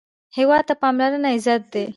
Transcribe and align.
هېواد 0.37 0.63
ته 0.69 0.73
پاملرنه 0.81 1.29
عزت 1.35 1.61
دی 1.73 1.85